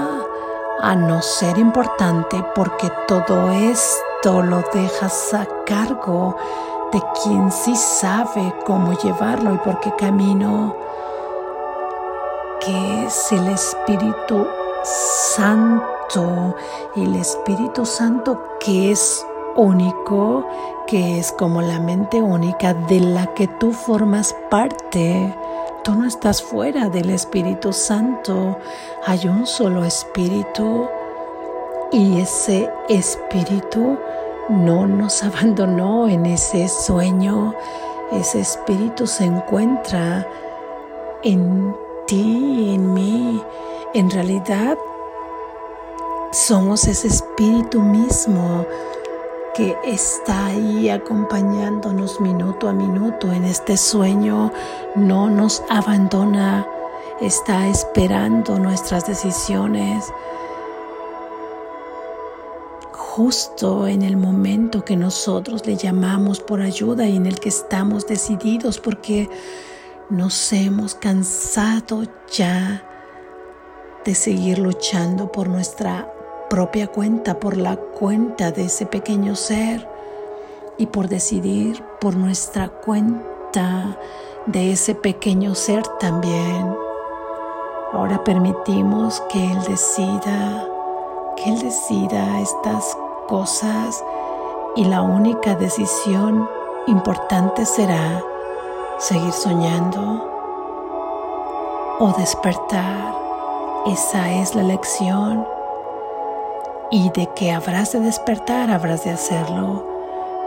a 0.80 0.94
no 0.94 1.22
ser 1.22 1.58
importante 1.58 2.44
porque 2.54 2.90
todo 3.06 3.50
esto 3.50 4.42
lo 4.42 4.62
dejas 4.72 5.34
a 5.34 5.46
cargo 5.64 6.36
de 6.92 7.02
quien 7.22 7.50
sí 7.50 7.74
sabe 7.76 8.54
cómo 8.64 8.92
llevarlo 8.92 9.54
y 9.54 9.58
por 9.58 9.80
qué 9.80 9.92
camino, 9.96 10.76
que 12.60 13.04
es 13.06 13.32
el 13.32 13.48
Espíritu 13.48 14.46
Santo, 14.84 16.54
el 16.96 17.16
Espíritu 17.16 17.84
Santo 17.84 18.40
que 18.60 18.92
es 18.92 19.26
único, 19.56 20.46
que 20.86 21.18
es 21.18 21.32
como 21.32 21.62
la 21.62 21.80
mente 21.80 22.20
única 22.20 22.74
de 22.74 23.00
la 23.00 23.26
que 23.34 23.48
tú 23.48 23.72
formas 23.72 24.34
parte 24.50 25.34
Tú 25.84 25.94
no 25.94 26.06
estás 26.06 26.42
fuera 26.42 26.88
del 26.88 27.10
Espíritu 27.10 27.70
Santo. 27.70 28.58
Hay 29.04 29.28
un 29.28 29.46
solo 29.46 29.84
Espíritu 29.84 30.88
y 31.92 32.22
ese 32.22 32.70
Espíritu 32.88 33.98
no 34.48 34.86
nos 34.86 35.22
abandonó 35.22 36.08
en 36.08 36.24
ese 36.24 36.68
sueño. 36.68 37.54
Ese 38.12 38.40
Espíritu 38.40 39.06
se 39.06 39.24
encuentra 39.24 40.26
en 41.22 41.76
ti, 42.06 42.72
en 42.74 42.94
mí. 42.94 43.42
En 43.92 44.10
realidad 44.10 44.78
somos 46.32 46.88
ese 46.88 47.08
Espíritu 47.08 47.82
mismo 47.82 48.64
que 49.54 49.76
está 49.84 50.46
ahí 50.46 50.88
acompañándonos 50.88 52.20
minuto 52.20 52.68
a 52.68 52.72
minuto 52.72 53.32
en 53.32 53.44
este 53.44 53.76
sueño, 53.76 54.52
no 54.96 55.30
nos 55.30 55.62
abandona, 55.70 56.66
está 57.20 57.68
esperando 57.68 58.58
nuestras 58.58 59.06
decisiones. 59.06 60.12
Justo 62.92 63.86
en 63.86 64.02
el 64.02 64.16
momento 64.16 64.84
que 64.84 64.96
nosotros 64.96 65.64
le 65.66 65.76
llamamos 65.76 66.40
por 66.40 66.60
ayuda 66.60 67.06
y 67.06 67.16
en 67.16 67.26
el 67.26 67.38
que 67.38 67.48
estamos 67.48 68.08
decididos 68.08 68.80
porque 68.80 69.30
nos 70.10 70.52
hemos 70.52 70.96
cansado 70.96 72.02
ya 72.32 72.82
de 74.04 74.14
seguir 74.16 74.58
luchando 74.58 75.30
por 75.30 75.48
nuestra 75.48 76.13
propia 76.48 76.86
cuenta, 76.86 77.38
por 77.40 77.56
la 77.56 77.76
cuenta 77.76 78.50
de 78.50 78.64
ese 78.64 78.86
pequeño 78.86 79.34
ser 79.34 79.88
y 80.78 80.86
por 80.86 81.08
decidir 81.08 81.82
por 82.00 82.16
nuestra 82.16 82.68
cuenta 82.68 83.96
de 84.46 84.72
ese 84.72 84.94
pequeño 84.94 85.54
ser 85.54 85.86
también. 85.98 86.76
Ahora 87.92 88.22
permitimos 88.24 89.20
que 89.30 89.52
Él 89.52 89.62
decida, 89.68 90.68
que 91.36 91.50
Él 91.50 91.60
decida 91.60 92.40
estas 92.40 92.96
cosas 93.28 94.02
y 94.76 94.84
la 94.84 95.02
única 95.02 95.54
decisión 95.54 96.48
importante 96.86 97.64
será 97.64 98.22
seguir 98.98 99.32
soñando 99.32 100.30
o 102.00 102.12
despertar. 102.18 103.14
Esa 103.86 104.32
es 104.32 104.54
la 104.54 104.62
lección 104.62 105.53
y 106.90 107.10
de 107.10 107.28
que 107.34 107.52
habrás 107.52 107.92
de 107.92 108.00
despertar, 108.00 108.70
habrás 108.70 109.04
de 109.04 109.10
hacerlo. 109.10 109.94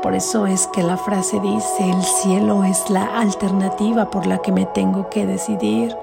Por 0.01 0.13
eso 0.13 0.45
es 0.45 0.67
que 0.67 0.83
la 0.83 0.95
frase 0.95 1.39
dice, 1.39 1.89
el 1.89 2.03
cielo 2.03 2.63
es 2.63 2.89
la 2.89 3.19
alternativa 3.19 4.09
por 4.09 4.27
la 4.27 4.37
que 4.37 4.51
me 4.51 4.65
tengo 4.65 5.09
que 5.09 5.25
decidir, 5.25 5.95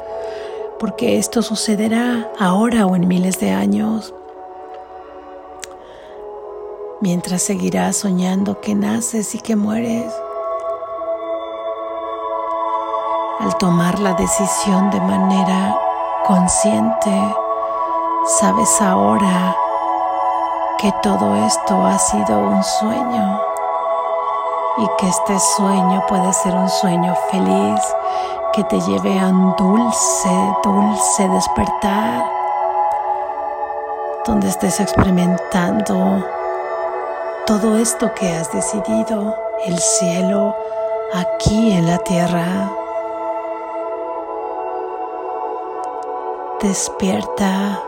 porque 0.79 1.19
esto 1.19 1.43
sucederá 1.43 2.31
ahora 2.39 2.87
o 2.87 2.97
en 2.97 3.07
miles 3.07 3.39
de 3.39 3.53
años. 3.53 4.13
Mientras 7.01 7.43
seguirás 7.43 7.97
soñando 7.97 8.61
que 8.61 8.75
naces 8.75 9.35
y 9.35 9.39
que 9.39 9.57
mueres, 9.57 10.13
al 13.39 13.57
tomar 13.59 13.99
la 14.01 14.15
decisión 14.15 14.91
de 14.91 15.01
manera 15.01 15.79
consciente, 16.27 17.13
sabes 18.39 18.81
ahora 18.81 19.57
que 20.85 20.93
todo 21.03 21.35
esto 21.47 21.83
ha 21.87 21.99
sido 21.99 22.39
un 22.41 22.63
sueño 22.63 23.41
y 24.77 24.87
que 24.99 25.09
este 25.09 25.39
sueño 25.57 26.05
puede 26.07 26.31
ser 26.35 26.55
un 26.55 26.69
sueño 26.69 27.17
feliz 27.31 27.81
que 28.53 28.65
te 28.65 28.79
lleve 28.83 29.19
a 29.19 29.29
un 29.29 29.57
dulce, 29.57 30.29
dulce 30.63 31.27
despertar, 31.27 32.27
donde 34.27 34.49
estés 34.49 34.79
experimentando 34.79 36.23
todo 37.47 37.79
esto 37.79 38.13
que 38.15 38.37
has 38.37 38.53
decidido, 38.53 39.35
el 39.65 39.79
cielo 39.79 40.55
aquí 41.15 41.73
en 41.73 41.87
la 41.87 41.97
tierra. 41.97 42.71
Despierta 46.61 47.81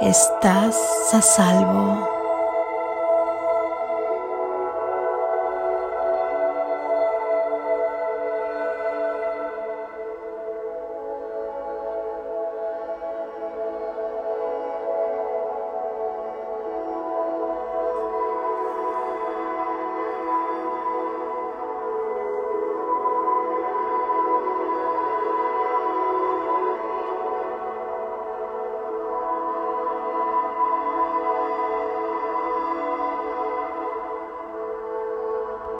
Estás 0.00 0.76
a 1.12 1.20
salvo. 1.20 2.17